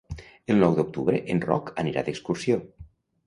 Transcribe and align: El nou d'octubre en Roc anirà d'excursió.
El 0.53 0.61
nou 0.63 0.77
d'octubre 0.79 1.19
en 1.35 1.43
Roc 1.45 1.69
anirà 1.83 2.05
d'excursió. 2.09 2.57